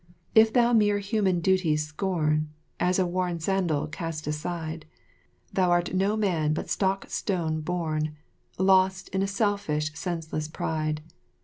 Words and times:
If 0.33 0.51
thou 0.51 0.73
mere 0.73 0.97
human 0.97 1.41
duties 1.41 1.85
scorn, 1.85 2.49
as 2.79 2.97
a 2.97 3.05
worn 3.05 3.39
sandal 3.39 3.85
cast 3.85 4.25
aside, 4.25 4.87
thou 5.53 5.69
art 5.69 5.93
no 5.93 6.17
man 6.17 6.55
but 6.55 6.71
stock 6.71 7.07
stone 7.11 7.59
born, 7.61 8.15
lost 8.57 9.09
in 9.09 9.21
a 9.21 9.27
selfish 9.27 9.93
senseless 9.93 10.47
pride. 10.47 11.01